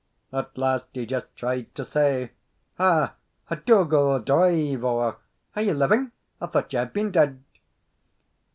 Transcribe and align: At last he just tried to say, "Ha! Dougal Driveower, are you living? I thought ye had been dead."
At 0.33 0.57
last 0.57 0.87
he 0.93 1.05
just 1.05 1.27
tried 1.35 1.75
to 1.75 1.85
say, 1.85 2.31
"Ha! 2.79 3.13
Dougal 3.67 4.21
Driveower, 4.21 5.17
are 5.55 5.61
you 5.61 5.75
living? 5.75 6.11
I 6.41 6.47
thought 6.47 6.73
ye 6.73 6.79
had 6.79 6.91
been 6.91 7.11
dead." 7.11 7.43